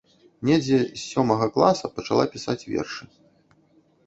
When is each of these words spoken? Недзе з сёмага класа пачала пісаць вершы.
Недзе 0.47 0.79
з 0.85 1.01
сёмага 1.11 1.49
класа 1.57 1.85
пачала 1.99 2.25
пісаць 2.33 2.59
вершы. 2.71 3.03